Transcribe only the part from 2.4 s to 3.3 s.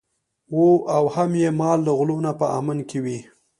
امن کې وي.